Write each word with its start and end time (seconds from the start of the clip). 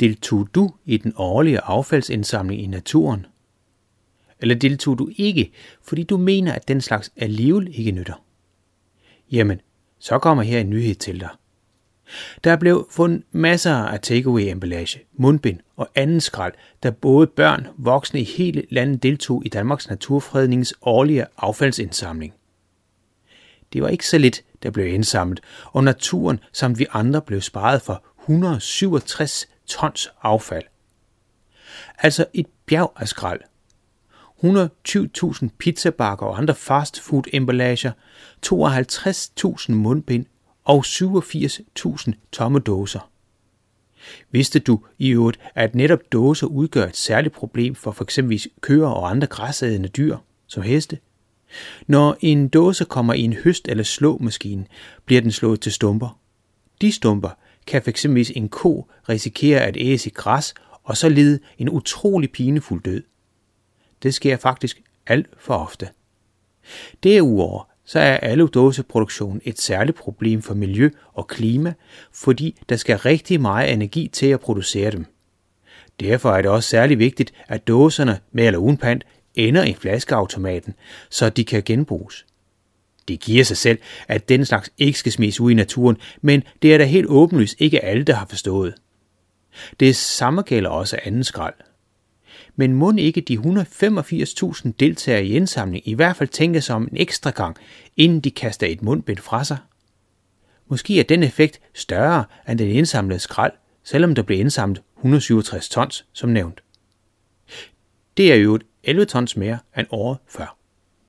deltog 0.00 0.48
du 0.54 0.70
i 0.84 0.96
den 0.96 1.12
årlige 1.16 1.60
affaldsindsamling 1.60 2.62
i 2.62 2.66
naturen? 2.66 3.26
Eller 4.40 4.54
deltog 4.54 4.98
du 4.98 5.10
ikke, 5.16 5.52
fordi 5.82 6.02
du 6.02 6.16
mener, 6.16 6.52
at 6.52 6.68
den 6.68 6.80
slags 6.80 7.12
alligevel 7.16 7.78
ikke 7.78 7.92
nytter? 7.92 8.24
Jamen, 9.32 9.60
så 9.98 10.18
kommer 10.18 10.42
her 10.42 10.60
en 10.60 10.70
nyhed 10.70 10.94
til 10.94 11.20
dig. 11.20 11.28
Der 12.44 12.56
blev 12.56 12.88
fundet 12.90 13.22
masser 13.32 13.74
af 13.74 14.00
takeaway-emballage, 14.00 15.00
mundbind 15.12 15.58
og 15.76 15.88
anden 15.94 16.20
skrald, 16.20 16.52
da 16.82 16.90
både 16.90 17.26
børn 17.26 17.66
og 17.66 17.74
voksne 17.76 18.20
i 18.20 18.24
hele 18.24 18.64
landet 18.70 19.02
deltog 19.02 19.42
i 19.46 19.48
Danmarks 19.48 19.88
Naturfredningens 19.88 20.74
årlige 20.82 21.26
affaldsindsamling. 21.36 22.34
Det 23.72 23.82
var 23.82 23.88
ikke 23.88 24.06
så 24.06 24.18
lidt, 24.18 24.44
der 24.62 24.70
blev 24.70 24.86
indsamlet, 24.86 25.40
og 25.64 25.84
naturen 25.84 26.40
samt 26.52 26.78
vi 26.78 26.86
andre 26.92 27.22
blev 27.22 27.40
sparet 27.40 27.82
for 27.82 28.04
167 28.20 29.48
tons 29.70 30.10
affald. 30.22 30.64
Altså 31.98 32.26
et 32.34 32.46
bjerg 32.66 32.92
af 32.96 33.08
skrald. 33.08 33.40
120.000 34.44 35.48
pizzabakker 35.58 36.26
og 36.26 36.38
andre 36.38 36.54
fastfood 36.54 37.22
emballager, 37.32 37.92
52.000 38.46 39.72
mundbind 39.72 40.26
og 40.64 40.84
87.000 40.86 42.12
tomme 42.32 42.58
dåser. 42.58 43.10
Vidste 44.30 44.58
du 44.58 44.80
i 44.98 45.08
øvrigt, 45.08 45.40
at 45.54 45.74
netop 45.74 46.00
dåser 46.12 46.46
udgør 46.46 46.86
et 46.86 46.96
særligt 46.96 47.34
problem 47.34 47.74
for 47.74 47.92
f.eks. 47.92 48.18
køer 48.60 48.86
og 48.86 49.10
andre 49.10 49.26
græsædende 49.26 49.88
dyr, 49.88 50.16
som 50.46 50.62
heste? 50.62 50.98
Når 51.86 52.16
en 52.20 52.48
dåse 52.48 52.84
kommer 52.84 53.14
i 53.14 53.20
en 53.20 53.32
høst- 53.32 53.68
eller 53.68 53.84
slåmaskine, 53.84 54.66
bliver 55.04 55.20
den 55.20 55.32
slået 55.32 55.60
til 55.60 55.72
stumper. 55.72 56.18
De 56.80 56.92
stumper 56.92 57.30
kan 57.70 57.82
f.eks. 57.82 58.04
en 58.04 58.48
ko 58.48 58.90
risikere 59.08 59.60
at 59.60 59.76
æse 59.76 60.10
i 60.10 60.12
græs 60.12 60.54
og 60.84 60.96
så 60.96 61.08
lide 61.08 61.38
en 61.58 61.68
utrolig 61.68 62.32
pinefuld 62.32 62.82
død. 62.82 63.02
Det 64.02 64.14
sker 64.14 64.36
faktisk 64.36 64.82
alt 65.06 65.26
for 65.38 65.54
ofte. 65.54 65.88
Derudover 67.02 67.70
så 67.84 67.98
er 67.98 68.16
aludåseproduktion 68.16 69.40
et 69.44 69.60
særligt 69.60 69.96
problem 69.96 70.42
for 70.42 70.54
miljø 70.54 70.90
og 71.12 71.26
klima, 71.26 71.74
fordi 72.12 72.60
der 72.68 72.76
skal 72.76 72.98
rigtig 72.98 73.40
meget 73.40 73.72
energi 73.72 74.08
til 74.12 74.26
at 74.26 74.40
producere 74.40 74.90
dem. 74.90 75.06
Derfor 76.00 76.30
er 76.32 76.42
det 76.42 76.50
også 76.50 76.68
særlig 76.68 76.98
vigtigt, 76.98 77.32
at 77.48 77.68
dåserne 77.68 78.20
med 78.32 78.46
eller 78.46 78.58
uden 78.58 78.76
pant 78.76 79.04
ender 79.34 79.64
i 79.64 79.74
flaskeautomaten, 79.74 80.74
så 81.10 81.30
de 81.30 81.44
kan 81.44 81.62
genbruges. 81.62 82.26
Det 83.10 83.20
giver 83.20 83.44
sig 83.44 83.56
selv, 83.56 83.78
at 84.08 84.28
den 84.28 84.44
slags 84.44 84.70
ikke 84.78 84.98
skal 84.98 85.12
smides 85.12 85.40
ud 85.40 85.50
i 85.50 85.54
naturen, 85.54 85.96
men 86.20 86.42
det 86.62 86.74
er 86.74 86.78
da 86.78 86.84
helt 86.84 87.06
åbenlyst 87.06 87.56
ikke 87.58 87.84
alle, 87.84 88.04
der 88.04 88.14
har 88.14 88.26
forstået. 88.26 88.74
Det 89.80 89.96
samme 89.96 90.42
gælder 90.42 90.70
også 90.70 90.98
anden 91.04 91.24
skrald. 91.24 91.54
Men 92.56 92.72
må 92.74 92.92
ikke 92.92 93.20
de 93.20 93.38
185.000 93.38 94.70
deltagere 94.80 95.24
i 95.24 95.36
indsamling 95.36 95.88
i 95.88 95.94
hvert 95.94 96.16
fald 96.16 96.28
tænke 96.28 96.60
sig 96.60 96.76
om 96.76 96.88
en 96.92 96.96
ekstra 96.96 97.30
gang, 97.30 97.56
inden 97.96 98.20
de 98.20 98.30
kaster 98.30 98.66
et 98.66 98.82
mundbind 98.82 99.18
fra 99.18 99.44
sig? 99.44 99.58
Måske 100.68 101.00
er 101.00 101.04
den 101.04 101.22
effekt 101.22 101.60
større 101.74 102.24
end 102.48 102.58
den 102.58 102.68
indsamlede 102.68 103.20
skrald, 103.20 103.52
selvom 103.84 104.14
der 104.14 104.22
blev 104.22 104.40
indsamlet 104.40 104.82
167 104.96 105.68
tons, 105.68 106.06
som 106.12 106.30
nævnt. 106.30 106.62
Det 108.16 108.32
er 108.32 108.36
jo 108.36 108.58
11 108.84 109.04
tons 109.04 109.36
mere 109.36 109.58
end 109.76 109.86
året 109.90 110.18
før. 110.28 110.59